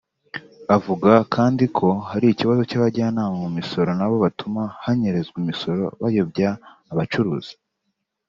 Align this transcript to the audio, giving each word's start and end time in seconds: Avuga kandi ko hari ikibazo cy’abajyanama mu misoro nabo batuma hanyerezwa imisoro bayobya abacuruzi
Avuga 0.75 1.11
kandi 1.35 1.63
ko 1.77 1.87
hari 2.09 2.25
ikibazo 2.29 2.61
cy’abajyanama 2.69 3.35
mu 3.43 3.49
misoro 3.57 3.89
nabo 3.99 4.15
batuma 4.25 4.61
hanyerezwa 4.83 5.35
imisoro 5.43 5.83
bayobya 6.01 6.49
abacuruzi 6.93 7.53